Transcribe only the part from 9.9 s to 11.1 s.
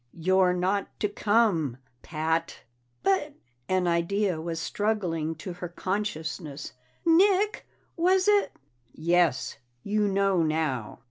know now."